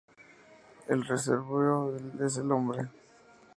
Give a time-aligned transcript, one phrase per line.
[0.87, 1.95] El reservorio
[2.25, 2.87] es el hombre.